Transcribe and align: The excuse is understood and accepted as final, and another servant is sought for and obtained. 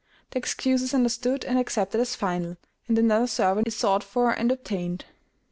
The 0.31 0.39
excuse 0.39 0.81
is 0.81 0.95
understood 0.95 1.45
and 1.45 1.59
accepted 1.59 2.01
as 2.01 2.15
final, 2.15 2.57
and 2.87 2.97
another 2.97 3.27
servant 3.27 3.67
is 3.67 3.75
sought 3.75 4.03
for 4.03 4.31
and 4.31 4.51
obtained. 4.51 5.05